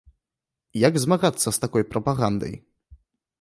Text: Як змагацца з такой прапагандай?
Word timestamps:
Як 0.87 0.97
змагацца 1.03 1.49
з 1.59 1.63
такой 1.67 1.85
прапагандай? 1.93 2.53